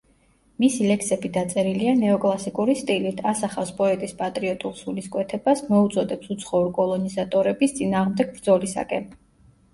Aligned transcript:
მისი 0.63 0.85
ლექსები 0.91 1.29
დაწერილია 1.33 1.91
ნეოკლასიკური 1.99 2.75
სტილით, 2.79 3.21
ასახავს 3.33 3.73
პოეტის 3.83 4.15
პატრიოტულ 4.23 4.75
სულისკვეთებას, 4.81 5.63
მოუწოდებს 5.75 6.33
უცხოურ 6.39 6.67
კოლონიზატორების 6.81 7.79
წინააღმდეგ 7.79 8.35
ბრძოლისაკენ. 8.41 9.09